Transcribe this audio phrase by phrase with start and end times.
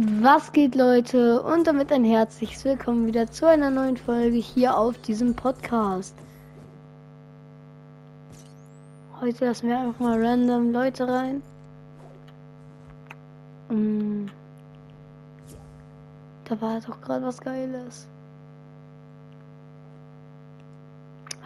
[0.00, 1.42] Was geht, Leute?
[1.42, 6.14] Und damit ein herzliches Willkommen wieder zu einer neuen Folge hier auf diesem Podcast.
[9.20, 11.42] Heute lassen wir einfach mal random Leute rein.
[13.70, 14.26] Mm.
[16.44, 18.06] Da war doch gerade was Geiles.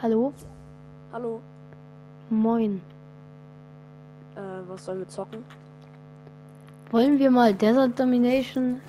[0.03, 0.35] Hallo?
[1.11, 1.41] Hallo,
[2.29, 2.83] Moin.
[4.37, 5.43] äh, was sollen wir zocken?
[6.93, 8.81] Wollen wir mal Desert Domination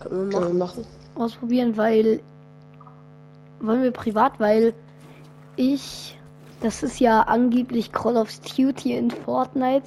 [0.00, 0.82] Können wir Können wir machen.
[0.82, 0.86] machen.
[1.14, 2.22] ausprobieren, weil
[3.60, 4.74] wollen wir privat, weil
[5.56, 6.16] ich
[6.60, 9.86] das ist ja angeblich Call of Duty in Fortnite.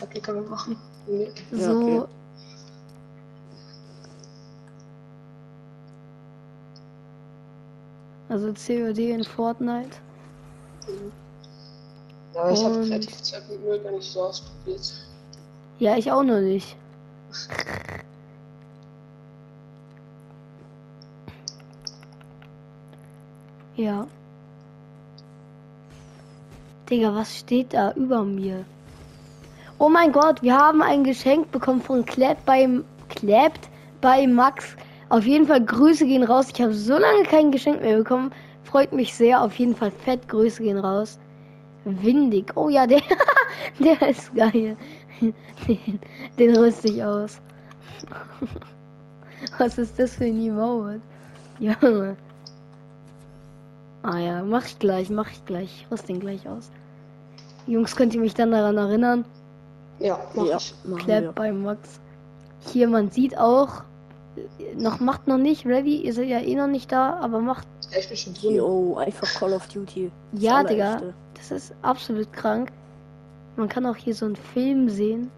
[0.00, 0.76] Okay, können wir machen.
[1.06, 1.30] Nee.
[1.52, 2.02] Ja, So okay.
[8.28, 9.96] also COD in Fortnite.
[12.34, 15.07] Ja, ich habe Kreativ 2.0 gar nicht so ausprobiert.
[15.78, 16.76] Ja, ich auch noch nicht.
[23.76, 24.06] Ja.
[26.90, 28.64] Digga, was steht da über mir?
[29.78, 33.68] Oh mein Gott, wir haben ein Geschenk bekommen von Clap beim Clapped
[34.00, 34.76] bei Max.
[35.08, 36.48] Auf jeden Fall Grüße gehen raus.
[36.52, 38.32] Ich habe so lange kein Geschenk mehr bekommen.
[38.64, 39.40] Freut mich sehr.
[39.40, 41.20] Auf jeden Fall fett Grüße gehen raus.
[41.84, 42.56] Windig.
[42.56, 43.00] Oh ja, der,
[43.78, 44.76] der ist geil.
[45.20, 45.34] Den,
[46.38, 47.40] den rüste ich aus.
[49.58, 51.00] Was ist das für ein Emote?
[51.58, 52.16] Junge.
[54.02, 55.82] Ah ja, mach ich gleich, mach ich gleich.
[55.82, 56.70] Ich rüste den gleich aus.
[57.66, 59.24] Jungs, könnt ihr mich dann daran erinnern?
[59.98, 60.74] Ja, mach Ja, ich.
[60.98, 62.00] Clap bei Max.
[62.72, 63.82] Hier, man sieht auch,
[64.76, 68.16] noch macht noch nicht ready, ihr seid ja eh noch nicht da, aber macht, bin
[68.16, 68.56] schon drin.
[68.56, 70.10] Yo, einfach Call of Duty.
[70.32, 70.62] Das ja.
[70.64, 71.00] Digga,
[71.34, 72.70] das ist absolut krank.
[73.58, 75.30] Man kann auch hier so einen Film sehen.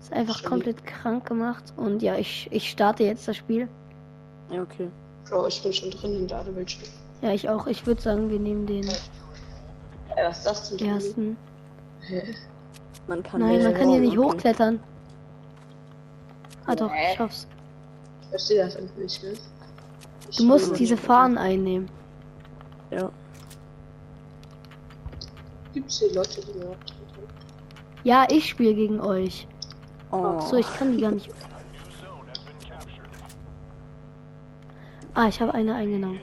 [0.00, 0.48] Ist einfach Schön.
[0.48, 1.64] komplett krank gemacht.
[1.76, 3.68] Und ja, ich, ich starte jetzt das Spiel.
[4.50, 4.88] Ja, okay.
[5.28, 6.88] Bro, ich bin schon drin in der Bildschirm.
[7.20, 7.66] Ja, ich auch.
[7.66, 8.94] Ich würde sagen, wir nehmen den Ja,
[10.28, 10.88] was ist das denn?
[10.88, 11.36] ersten.
[12.00, 12.22] Hä?
[13.06, 14.80] Man kann Nein, man kann hier nicht hochklettern.
[16.64, 17.10] Ah doch, Hä?
[17.12, 17.46] ich schaff's.
[18.22, 19.32] Ich verstehe das einfach nicht, ne?
[20.30, 20.96] Ich Du musst diese.
[20.96, 21.90] Fahnen einnehmen.
[22.90, 23.10] Ja.
[25.78, 26.76] Gibt's hier Leute, die mir
[28.02, 29.46] Ja, ich spiele gegen euch.
[30.10, 30.40] Oh.
[30.40, 31.30] So, ich kann die gar nicht.
[35.14, 36.18] Ah, ich habe eine eingenommen.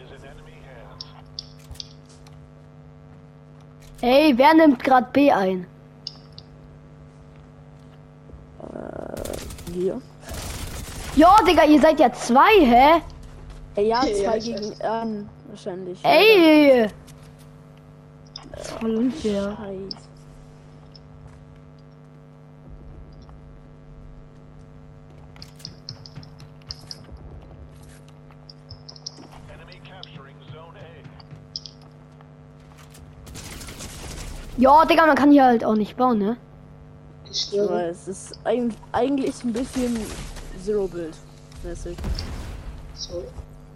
[4.01, 5.65] Ey, wer nimmt gerade B ein?
[9.67, 10.01] Wir.
[11.15, 13.01] Ja, Digga, ihr seid ja zwei, hä?
[13.75, 14.81] Ey, ja, Ja, zwei ich gegen.
[14.81, 16.03] Ern wahrscheinlich.
[16.03, 16.87] Ey!
[16.87, 17.04] Ist
[18.79, 19.55] voll unfair.
[19.57, 20.09] Scheiße.
[34.57, 36.37] Ja, Digga, man kann hier halt auch nicht bauen, ne?
[37.29, 39.99] Ich weiß, es ist eig eigentlich ein bisschen
[40.63, 41.13] Zero-Bild.
[41.63, 41.97] mäßig.
[42.93, 43.23] So.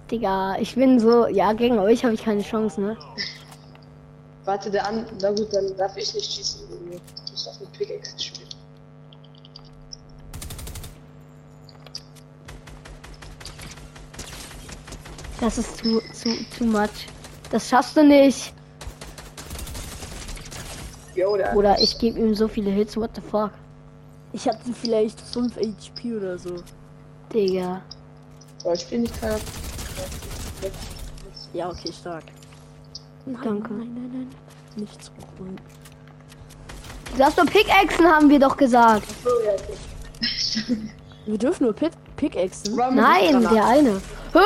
[0.10, 2.98] Digga, ich bin so, ja, gegen euch habe ich keine Chance, ne?
[4.50, 5.06] Warte, der an.
[5.22, 6.62] Na gut, dann darf ich nicht schießen.
[6.92, 8.50] Ich muss auf mit Pickaxe spielen.
[15.40, 16.90] Das ist too, too, too much.
[17.52, 18.52] Das schaffst du nicht.
[21.54, 23.52] Oder ich gebe ihm so viele Hits, what the fuck?
[24.34, 26.56] Ich hatte vielleicht 5 HP oder so.
[27.32, 27.84] Digga.
[28.64, 29.38] Aber ich spiele nicht keiner.
[31.54, 32.24] Ja, okay, stark.
[33.30, 33.74] Nein, Danke.
[33.74, 34.28] Nein, nein, nein.
[34.76, 35.60] Nicht zurückholen.
[37.12, 39.08] Du darfst nur Pickaxen, haben wir doch gesagt.
[39.24, 40.76] So, ja.
[41.26, 42.76] Wir dürfen nur Pit Pickaxen.
[42.76, 44.02] Nein, der eine.
[44.34, 44.40] Hä?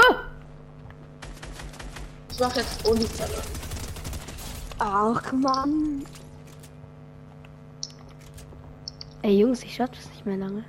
[2.31, 3.41] Ich mach jetzt ohne Granate.
[4.79, 6.05] Ach, Mann.
[9.21, 10.65] Ey, Jungs, ich schaff das nicht mehr lange.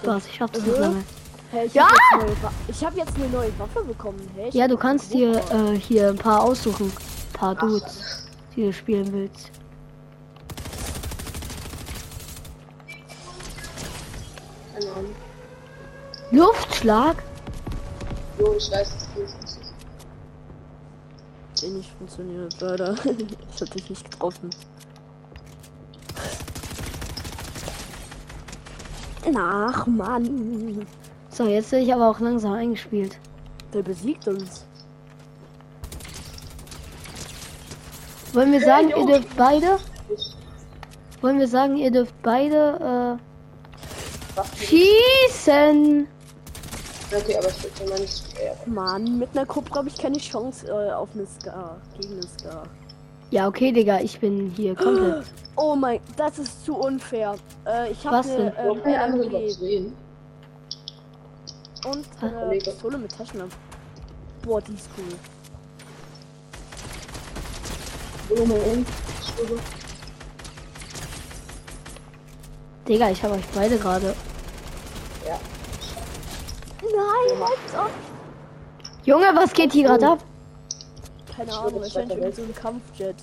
[0.00, 1.02] Spaß, ich schaff das nicht lange.
[1.50, 1.88] Hey, ich Ja!
[2.42, 4.20] hab ich habe jetzt eine neue Waffe bekommen.
[4.34, 6.86] Hey, Ja, du kannst dir äh, hier ein paar aussuchen.
[6.86, 9.50] Ein paar Dudes, die du spielen willst.
[16.32, 17.22] Luftschlag?
[18.38, 19.40] Jo, ich weiß, das geht
[21.62, 21.74] nicht.
[21.76, 22.94] Nicht funktioniert, leider.
[23.04, 24.50] ich hab dich nicht getroffen.
[29.34, 30.86] Ach, Mann.
[31.36, 33.18] So, jetzt bin ich aber auch langsam eingespielt.
[33.74, 34.64] Der besiegt uns.
[38.32, 39.78] Wollen wir sagen, ihr dürft beide?
[41.20, 43.18] Wollen wir sagen, ihr dürft beide
[44.34, 44.58] Waffen.
[44.58, 46.08] Schießen!
[47.14, 48.24] Okay, aber ich würde mal nicht.
[48.64, 51.76] Mann, mit einer Cobra habe ich keine Chance äh, auf eine Scar.
[52.00, 52.62] Gegen eine Scar.
[53.30, 55.26] Ja, okay, Digga, ich bin hier komplett.
[55.58, 57.34] Oh mein, das ist zu unfair.
[57.66, 58.52] Äh, ich habe Was eine denn?
[58.62, 59.96] Wo ähm, kann der andere überhaupt LMG sehen?
[61.86, 62.70] Und Ah, äh, mega.
[62.70, 63.56] Pistole mit Taschenlampe.
[64.42, 65.04] Boah, die ist cool.
[68.28, 68.86] Um?
[69.24, 69.58] Schwebe.
[72.88, 74.14] Digga, ich habe euch beide gerade.
[75.26, 75.38] Ja.
[76.82, 77.90] Nein, als ob.
[79.04, 80.24] Junge, was geht hier gerade ab?
[81.36, 83.16] Keine Ich Ahnung, wahrscheinlich so ein Kampfjet.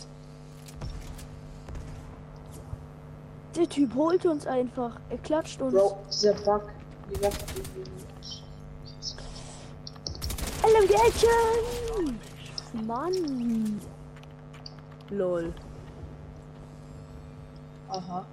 [3.56, 5.00] Der Typ holt uns einfach.
[5.10, 5.74] Er klatscht uns.
[5.74, 6.70] Bro, dieser Bug.
[7.10, 7.38] Die Waffe.
[7.56, 8.13] LMG
[10.92, 12.20] Action!
[12.74, 13.80] Mann.
[15.12, 15.54] Lol.
[17.90, 18.26] Aha.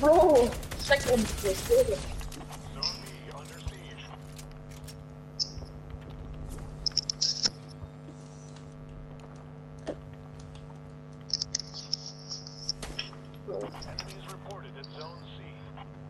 [0.00, 0.50] Bro,
[0.84, 1.24] check um.
[1.44, 1.96] Der Schwebe.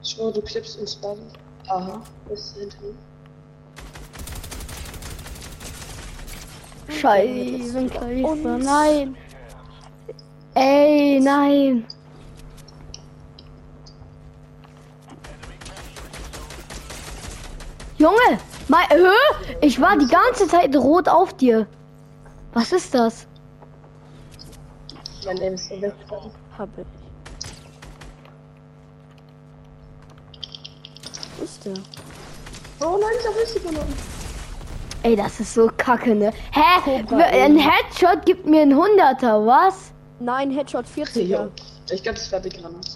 [0.03, 1.38] Ich schwöre, du klippst ins Band.
[1.70, 2.94] Aha, ist hinter mir?
[6.93, 9.17] Scheiße, Scheiße, nein.
[10.55, 11.87] Ey, nein.
[17.99, 18.17] Junge,
[18.67, 19.56] mein, hä?
[19.61, 21.69] ich war die ganze Zeit rot auf dir.
[22.52, 23.28] Was ist das?
[25.25, 25.94] Mein Name ist so weg.
[31.42, 31.75] Ist der?
[32.81, 33.92] Oh nein, ich hab richtig genommen.
[35.02, 36.32] Ey, das ist so kacke, ne?
[36.52, 37.00] Hä?
[37.08, 37.56] Cobra, Ein.
[37.58, 39.92] Headshot gibt mir ein Hunderter, was?
[40.19, 41.20] Nein, Headshot 40er.
[41.26, 41.48] Ja.
[41.92, 42.88] Ich glaube, das war die Granate.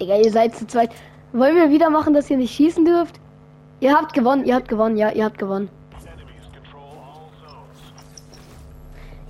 [0.00, 0.90] Digga, ihr seid zu zweit.
[1.32, 3.16] Wollen wir wieder machen, dass ihr nicht schießen dürft?
[3.80, 5.68] Ihr habt gewonnen, ihr habt gewonnen, ja, ihr habt gewonnen.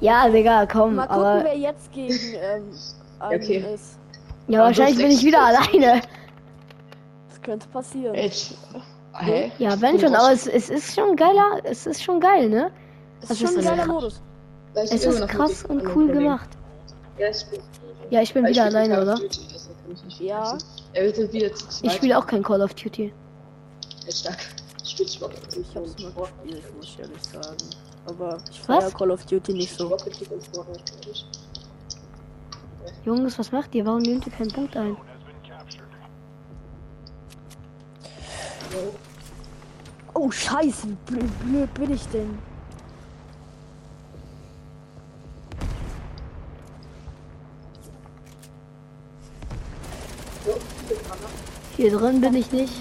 [0.01, 1.45] Ja, Digga, komm, Mal gucken, aber.
[1.45, 2.71] wer jetzt gegen ähm,
[3.21, 3.65] Okay.
[3.75, 3.99] ist.
[4.49, 6.03] Ja, Aber wahrscheinlich bin ich wieder alleine.
[7.29, 8.15] Das könnte passieren.
[8.15, 8.55] Edge.
[9.19, 9.53] Hä?
[9.59, 12.71] Ja, wenn schon, aber es, es ist schon geiler, es ist schon geil, ne?
[13.21, 14.21] Das das ist schon ist ein geiler Modus.
[14.75, 16.49] Ich Es ist krass und cool gemacht.
[17.19, 17.61] Ja, ich bin.
[18.11, 19.15] Ja, ich bin wieder spiele alleine, oder?
[19.15, 19.41] Duty,
[20.09, 20.45] ich Ja.
[20.45, 20.69] vergessen.
[20.95, 21.85] Er wird wieder zu zweit.
[21.91, 23.13] Ich spiele auch kein Call of Duty.
[24.05, 24.39] Ja, stark.
[24.83, 27.57] Ich Ich hab's mal gespielt, muss ich ehrlich sagen.
[28.07, 28.85] Aber ich Was?
[28.85, 29.87] feier Call of Duty nicht so.
[29.87, 31.25] Rocket League und Fortnite, glaub ich.
[33.05, 33.85] Jungs, was macht ihr?
[33.85, 34.97] Warum nehmt ihr keinen Punkt ein?
[40.15, 42.39] Oh, scheiße, wie blöd, blöd bin ich denn?
[51.77, 52.73] Hier drin bin ich nicht.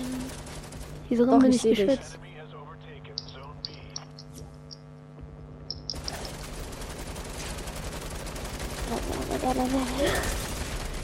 [1.09, 2.19] Hier drin Doch, bin ich ich geschützt.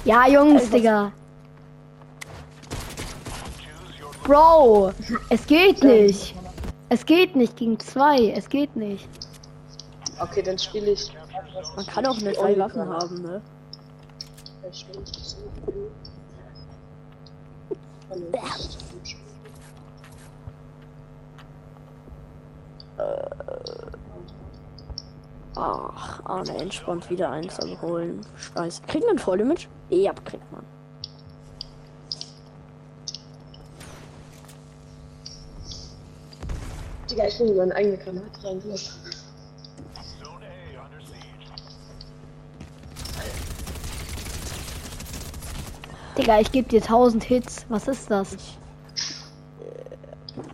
[0.09, 1.11] Ja, Jungs, was- Digga.
[4.23, 4.91] Bro,
[5.29, 6.33] es geht nicht.
[6.89, 8.31] Es geht nicht gegen zwei.
[8.31, 9.07] Es geht nicht.
[10.19, 11.13] Okay, dann spiele ich.
[11.75, 13.39] Man kann auch nur drei Waffen haben, ne?
[18.31, 18.77] Nicht.
[25.55, 28.21] Ach, Arne entspannt wieder eins am holen.
[28.37, 28.81] Scheiße.
[28.87, 29.67] Kriegt man voll Image?
[29.89, 30.63] Ja, kriegt man.
[37.09, 38.93] Digga, ich bin meine eigene Granate reingelassen.
[46.17, 47.65] Digga, ich gebe dir 1000 Hits.
[47.69, 48.35] Was ist das?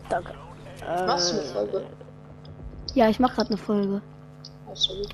[0.09, 0.33] Danke.
[1.07, 1.85] Machst du eine Äh, Folge?
[2.93, 4.01] Ja, ich mach gerade eine Folge.
[4.71, 5.07] Ach, sorry.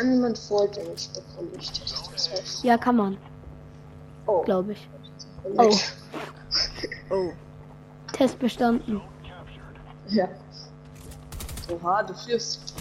[0.00, 1.50] Kann niemand Fall Damage bekommen?
[1.58, 2.62] Ich teste das aus.
[2.62, 3.18] Ja, kann man,
[4.26, 4.40] Oh.
[4.40, 4.88] glaube ich.
[5.58, 5.76] Oh.
[7.10, 7.32] oh.
[8.10, 9.02] Test bestanden.
[10.08, 10.26] Ja.
[11.70, 12.72] Oha, du führst.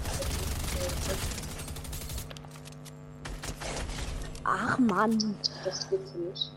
[4.46, 5.36] Ach Mann.
[5.66, 6.54] Das geht nicht.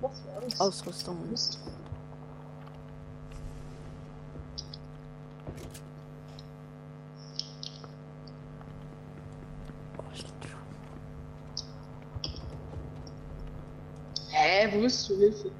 [0.00, 0.60] Was für Angst?
[0.60, 1.28] Ausrüstung.
[1.28, 1.58] Mist.
[14.78, 15.50] Louis zu Hilfe.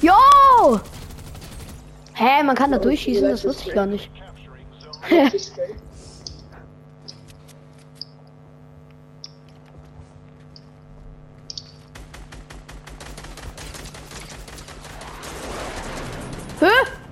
[0.00, 0.80] Jo!
[2.14, 4.10] Hä, man kann da durchschießen, das wusste ich gar nicht.
[5.02, 5.30] Hä?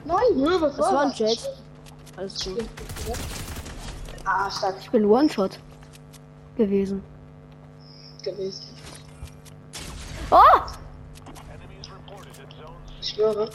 [0.05, 1.39] Nein, Hö, was das war ein Jet.
[2.17, 2.65] Alles gut.
[4.25, 5.59] Ah, stark Ich bin One-Shot
[6.57, 7.03] gewesen.
[8.23, 8.65] gewesen.
[10.31, 10.37] Oh!
[13.01, 13.51] Ich schwöre.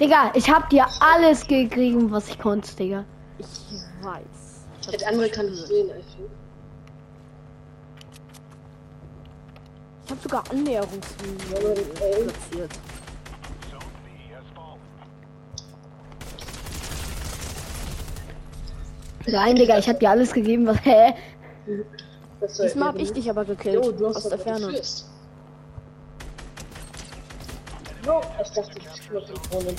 [0.00, 3.04] Digga, ich hab dir alles gegeben, was ich konnte, Digga.
[3.38, 3.46] Ich
[4.02, 4.24] weiß.
[4.80, 5.90] Ich Der andere kann nicht sehen.
[10.04, 10.42] Ich habe sogar
[12.00, 12.24] ey.
[12.24, 12.70] platziert.
[19.26, 20.78] Nein, Digga, ich hab dir alles gegeben, was.
[20.84, 21.14] Hä?
[22.40, 23.84] Diesmal eben ich dich aber gekillt.
[23.84, 24.72] Jo, du hast aus der Ferne.
[28.06, 29.76] Jo, ich dachte, ich führe den Kronen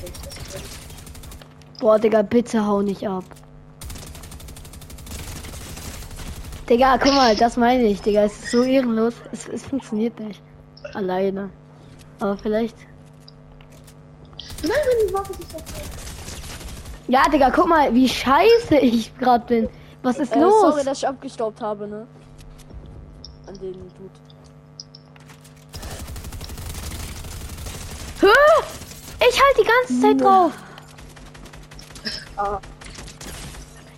[1.80, 3.24] Boah, Digga, bitte hau nicht ab.
[6.70, 8.24] Digga, guck mal, das meine ich, Digga.
[8.24, 9.16] Es ist so ehrenlos.
[9.32, 10.42] Es, es funktioniert nicht.
[10.94, 11.50] Alleine.
[12.20, 12.78] Aber vielleicht.
[14.62, 15.64] Nein, wenn die Waffe sich das
[17.12, 19.70] Ja, Digga, guck mal, wie scheiße ich gerade bin.
[20.02, 20.62] Was ist Äh, los?
[20.62, 22.08] sorry, dass ich abgestaubt habe, ne?
[23.48, 24.10] An den Dude.
[28.22, 28.28] Hä?
[29.30, 30.54] Ich halt die ganze Zeit drauf.
[32.38, 32.60] Ah,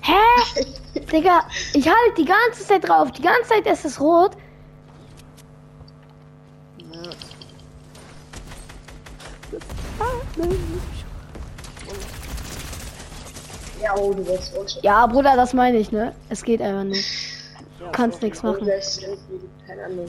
[0.02, 1.00] Hä?
[1.12, 1.44] Digga,
[1.76, 3.12] ich halt die ganze Zeit drauf.
[3.12, 4.32] Die ganze Zeit ist es rot.
[6.80, 7.12] Ja.
[13.84, 14.54] Ja, oh, du wirst.
[14.82, 16.14] Ja, Bruder, das meine ich, ne?
[16.30, 17.06] Es geht einfach nicht.
[17.80, 18.68] Du kannst nichts machen.
[18.68, 20.08] Ist irgendwie keine Ahnung.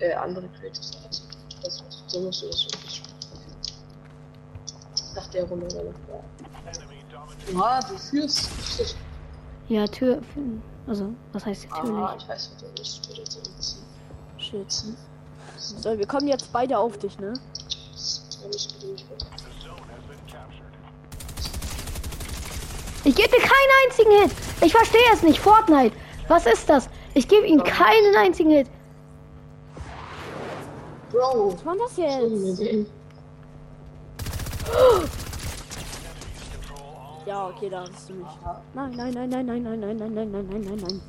[0.00, 1.22] Äh, andere Creatives Art.
[1.62, 3.14] Das, so musst du das wirklich spielen.
[5.14, 7.60] Nach der Runde oder noch.
[7.60, 8.50] Ja, du führst.
[9.68, 10.20] Ja, Tür.
[10.86, 11.94] Also, was heißt natürlich?
[11.94, 13.22] Ah, ich weiß, was du nicht wieder
[15.56, 17.32] so wir kommen jetzt beide auf dich, ne?
[17.92, 19.06] Das habe ich geduldig.
[23.04, 24.30] Ich gebe dir keinen einzigen Hit.
[24.64, 25.40] Ich verstehe es nicht.
[25.40, 25.96] Fortnite.
[26.28, 26.88] Was ist das?
[27.14, 28.68] Ich gebe ihm keinen einzigen Hit.
[31.10, 31.54] Bro!
[31.54, 32.90] Was war das jetzt?
[37.26, 38.26] Ja, okay, da hast du mich.
[38.74, 41.00] Nein, nein, nein, nein, nein, nein, nein, nein, nein, nein, nein, nein, nein.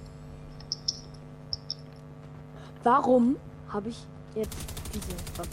[2.83, 3.37] Warum
[3.69, 3.97] habe ich
[4.35, 4.57] jetzt
[4.93, 5.47] diese?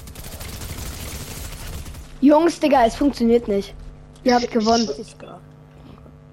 [2.21, 3.75] Jungs, Digga, es funktioniert nicht.
[4.25, 4.89] Ihr habt gewonnen.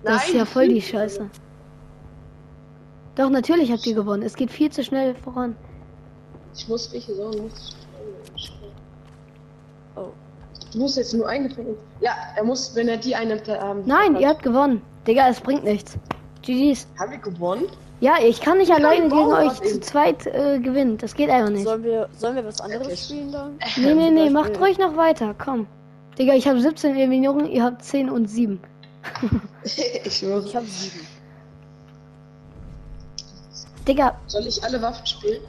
[0.04, 1.30] Das ist ja voll die Scheiße.
[3.16, 4.24] Doch, natürlich habt ihr gewonnen.
[4.24, 5.56] Es geht viel zu schnell voran.
[6.56, 7.76] Ich muss welche Sorgen muss.
[9.96, 10.10] Oh.
[10.72, 11.76] Du musst jetzt nur eingefangen.
[12.02, 14.82] Ja, er muss, wenn er die einnimmt, ähm, Nein, ihr habt gewonnen.
[15.08, 15.98] Digga, es bringt nichts.
[16.44, 16.88] GG's.
[17.00, 17.66] Haben wir gewonnen?
[18.00, 20.98] Ja, ich kann nicht alleine gegen bauen euch zu zweit äh, gewinnen.
[20.98, 21.64] Das geht einfach nicht.
[21.64, 22.98] Sollen wir, sollen wir was anderes Okay.
[22.98, 23.58] spielen dann?
[23.78, 25.34] Nee, nee, nee, macht ruhig noch weiter.
[25.36, 25.66] Komm.
[26.20, 28.60] Digga, ich habe 17 Eliminierungen, ihr habt 10 und 7.
[29.64, 30.46] ich schwöre.
[30.46, 31.08] Ich habe sieben.
[33.88, 35.42] Digga, Soll ich alle Waffen spielen?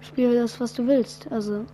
[0.00, 1.26] spiel das, was du willst.
[1.30, 1.64] Also.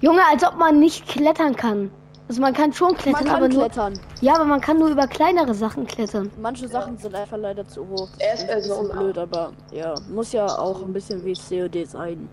[0.00, 1.90] Junge, als ob man nicht klettern kann.
[2.28, 3.64] Also man kann schon klettern, Man kann aber nur.
[3.64, 4.00] klettern.
[4.20, 6.30] Ja, aber man kann nur über kleinere Sachen klettern.
[6.40, 8.08] Manche Sachen sind einfach leider zu hoch.
[8.18, 12.28] Er ist also un- blöd, aber ja, muss ja auch ein bisschen wie COD sein.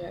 [0.00, 0.08] Ja,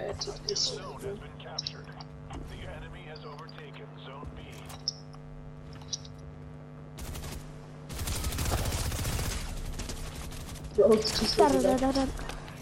[11.37, 12.07] da, da, da, da.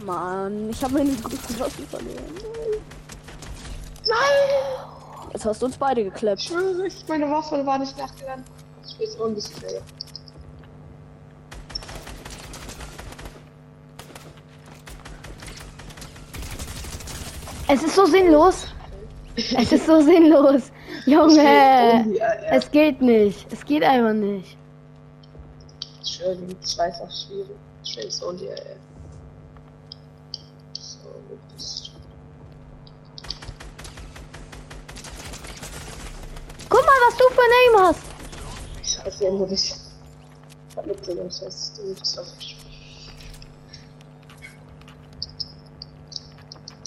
[0.05, 2.35] Mann, ich habe meine guten Waffen verloren.
[4.07, 5.29] Nein!
[5.33, 6.51] Jetzt hast du uns beide geklappt.
[6.87, 8.43] ich meine Waffe war nicht nachgeladen.
[8.81, 9.81] so ein bisschen Display.
[17.67, 18.68] Es ist so sinnlos.
[19.57, 20.71] Es ist so sinnlos.
[21.05, 22.33] Junge, Ja, ja.
[22.51, 23.51] es geht nicht.
[23.51, 24.57] Es geht einfach nicht.
[26.03, 27.55] Ich die zwei ist auch schwierig.
[27.83, 28.75] Ich will so die, äh.
[30.79, 31.91] So, wo bist du?
[36.69, 38.01] Guck mal, was du für ein Aim hast.
[38.83, 39.75] Ich weiß ja nur nicht.
[40.69, 42.27] Ich hab mit dem Scheiß, du bist auf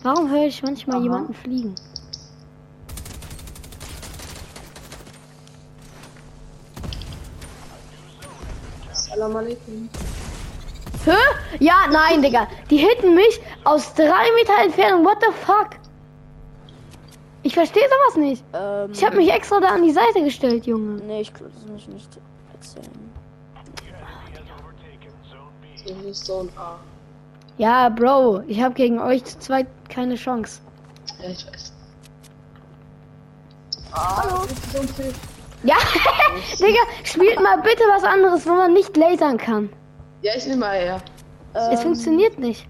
[0.02, 1.02] Warum höre ich manchmal Aha.
[1.04, 1.74] jemanden fliegen?
[9.22, 9.88] Salam alaikum.
[11.04, 11.16] Hä?
[11.60, 12.48] Ja, nein, Digga.
[12.70, 15.04] Die hitten mich aus drei Meter Entfernung.
[15.04, 15.78] What the fuck?
[17.44, 18.44] Ich verstehe sowas nicht.
[18.52, 21.00] Ähm, Ich habe mich extra da an die Seite gestellt, Junge.
[21.02, 22.18] Nee, ich kann das nicht, nicht
[22.52, 23.12] erzählen.
[25.84, 26.78] So, hier ist so ein A.
[27.58, 30.60] Ja, Bro, ich habe gegen euch zu zweit keine Chance.
[31.22, 31.72] Ja, ich weiß.
[33.92, 34.46] Hallo.
[35.64, 35.76] Ja,
[36.58, 39.70] Digga, spielt mal bitte was anderes, wo man nicht lasern kann.
[40.22, 41.00] Ja, ich nehme mal her.
[41.54, 42.66] Es Ähm, funktioniert nicht.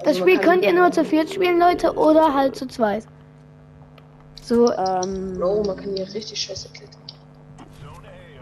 [0.00, 3.04] Das Also Spiel könnt ihr nur zu viert spielen, Leute, oder halt zu zweit.
[4.42, 7.00] So, Ähm, Bro, man kann hier richtig scheiße klettern.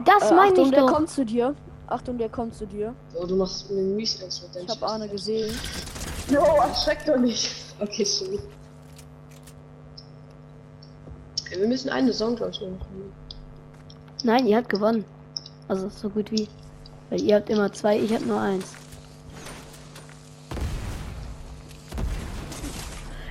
[0.07, 0.93] das äh, meine ich der doch.
[0.95, 1.55] kommt zu dir.
[1.89, 2.95] Achtung, der kommt zu dir.
[3.13, 5.53] So, du machst mir mies mit deinem Ich habe Arne gesehen.
[6.29, 7.57] Jo, erschreckt doch nicht.
[7.81, 8.39] Okay, sorry.
[11.49, 13.13] Wir müssen eine Song, glaube ich, noch machen.
[14.25, 15.05] Nein, ihr habt gewonnen.
[15.69, 16.49] Also so gut wie.
[17.09, 18.75] Weil ihr habt immer zwei, ich hab nur eins.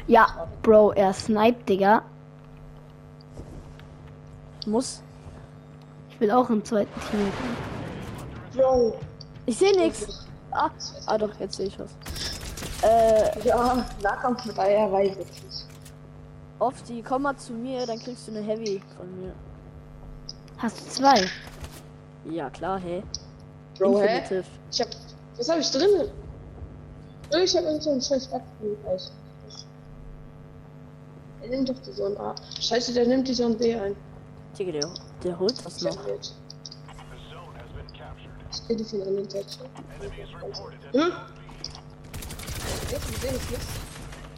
[0.07, 2.01] Ja, Bro, er sniped, Digga.
[4.65, 5.01] Muss.
[6.09, 7.31] Ich will auch im zweiten Team.
[8.55, 8.99] Bro!
[9.45, 10.27] Ich sehe nichts.
[10.51, 10.69] Ah,
[11.05, 11.91] ah doch, jetzt sehe ich was.
[12.83, 15.65] Äh, Ja, Nahkampf mit Eierei wirklich.
[16.59, 19.33] oft die komm mal zu mir, dann kriegst du eine Heavy von mir.
[20.59, 21.29] Hast du zwei?
[22.25, 23.01] Ja klar, hey.
[23.77, 24.43] Bro, hä?
[24.71, 24.89] Ich hab.
[25.37, 26.11] Was hab ich drin?
[27.41, 28.77] Ich hab irgend so einen scheiß Backfield.
[31.41, 32.35] Er nimmt doch die Sonne A.
[32.59, 33.95] Scheiße, der nimmt die Sonne B ein.
[34.57, 34.89] Digga, der,
[35.23, 35.97] der holt das Ich noch.
[38.51, 39.47] Ich geh die von der anderen Seite.
[40.91, 41.11] Hm?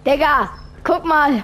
[0.06, 0.50] Digga,
[0.84, 1.44] guck mal.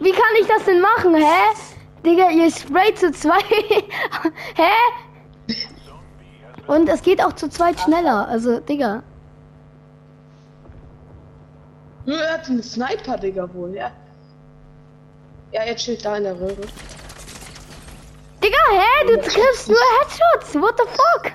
[0.00, 1.71] Wie kann ich das denn machen, hä?
[2.04, 3.44] Digga, ihr sprayt zu zweit.
[4.56, 5.54] hä?
[6.66, 8.28] Und es geht auch zu zweit schneller.
[8.28, 9.02] Also, Digga.
[12.04, 13.92] Nur er hat einen Sniper, Digga, wohl, ja.
[15.52, 16.62] Ja, jetzt steht da in der Röhre.
[18.42, 19.06] Digga, hä?
[19.06, 20.54] Du triffst nur Headshots.
[20.54, 21.32] What the fuck?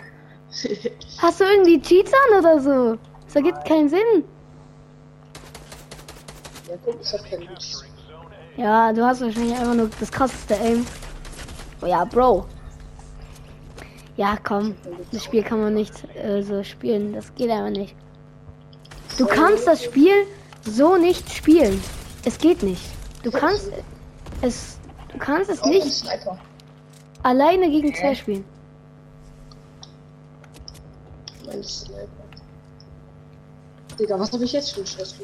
[1.21, 2.97] Hast du irgendwie Cheats an oder so?
[3.25, 4.23] Das ergibt keinen Sinn.
[6.67, 7.86] ja, guck, ich hab keinen Witz.
[8.57, 10.85] Ja, du hast wahrscheinlich einfach nur das krasseste Aim.
[11.81, 12.45] Oh ja, Bro.
[14.15, 14.75] Ja, komm.
[15.11, 17.13] Das Spiel kann man nicht äh, so spielen.
[17.13, 17.95] Das geht einfach nicht.
[19.17, 20.25] Du kannst das Spiel
[20.63, 21.81] so nicht spielen.
[22.25, 22.81] Es geht nicht.
[23.23, 23.71] Du kannst
[24.41, 24.79] es.
[25.11, 26.03] Du kannst es Oh, nicht
[27.23, 28.43] alleine gegen zwei spielen.
[33.99, 35.15] Digga, was hab ich jetzt einen Scheiß?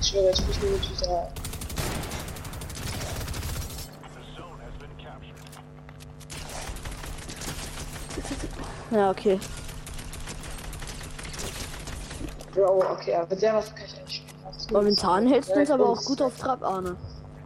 [0.00, 1.28] Ich schwöre, ich nur mit dieser.
[8.90, 9.38] Ja, okay.
[12.54, 14.72] Bro, okay, aber der was kann ich eigentlich spielen.
[14.72, 16.96] Momentan hältst du uns aber auch gut auf Trab, Arne.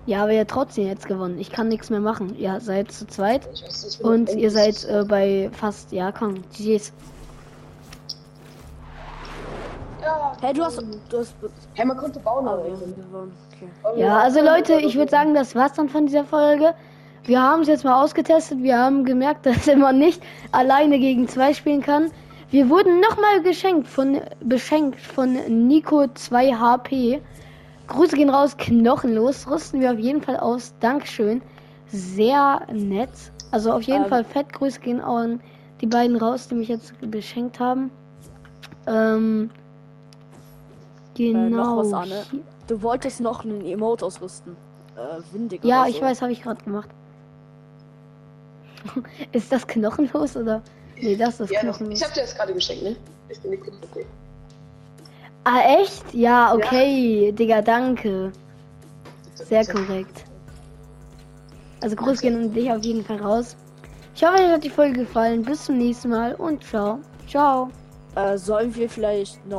[0.06, 1.38] Ja, aber habt trotzdem jetzt gewonnen.
[1.38, 2.36] Ich kann nichts mehr machen.
[2.36, 5.92] Ihr seid zu zweit weiß und ihr seid äh, bei fast.
[5.92, 6.42] Ja, komm.
[6.56, 6.92] GG's.
[10.44, 10.84] Hey, du hast.
[11.08, 11.34] Du hast.
[11.72, 13.32] Hey, man konnte bauen, Ah, aber gewonnen.
[13.50, 13.98] Okay.
[13.98, 16.74] Ja, also Leute, ich würde sagen, das war's dann von dieser Folge.
[17.24, 18.62] Wir haben es jetzt mal ausgetestet.
[18.62, 22.10] Wir haben gemerkt, dass man nicht alleine gegen zwei spielen kann.
[22.50, 25.32] Wir wurden nochmal geschenkt von beschenkt von
[25.66, 27.22] Nico 2 HP.
[27.86, 29.48] Grüße gehen raus, knochenlos.
[29.50, 30.74] Rüsten wir auf jeden Fall aus.
[30.78, 31.40] Dankeschön.
[31.86, 33.08] Sehr nett.
[33.50, 34.10] Also auf jeden Ähm.
[34.10, 35.40] Fall fett Grüße gehen an
[35.80, 37.90] die beiden raus, die mich jetzt beschenkt haben.
[38.86, 39.48] Ähm,
[41.14, 41.76] genau.
[41.76, 42.24] noch was, Arne?
[42.30, 44.56] hier- Du wolltest noch einen Emote ausrüsten.
[44.96, 46.02] Äh, windig Ja, oder ich so.
[46.02, 46.88] weiß, habe ich gerade gemacht.
[49.32, 50.62] ist das knochenlos oder?
[51.00, 51.98] Nee, das ist Ja, knochenlos.
[51.98, 52.96] ich hab dir das gerade geschenkt, ne?
[53.28, 54.06] Ich bin okay.
[55.44, 56.14] Ah, echt?
[56.14, 57.32] Ja, okay.
[57.32, 58.32] Digga, danke.
[59.34, 60.24] Sehr korrekt.
[61.82, 63.56] Also Grüße gehen an dich auf jeden Fall raus.
[64.14, 65.42] Ich hoffe, euch hat die Folge gefallen.
[65.42, 66.98] Bis zum nächsten Mal und ciao.
[67.28, 67.68] Ciao.
[68.14, 69.52] Äh, sollen wir vielleicht noch